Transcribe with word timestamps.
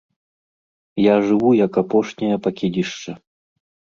Я 1.03 1.15
жыву 1.27 1.51
як 1.65 1.73
апошняе 1.83 2.37
пакідзішча. 2.47 3.13